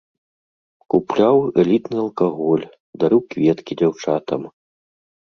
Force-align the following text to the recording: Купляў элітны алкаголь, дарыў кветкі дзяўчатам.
Купляў 0.93 1.35
элітны 1.63 1.97
алкаголь, 2.03 2.63
дарыў 3.03 3.21
кветкі 3.35 3.77
дзяўчатам. 3.83 4.41